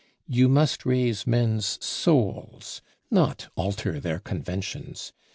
[0.27, 5.13] You must raise men's souls, not alter their conventions.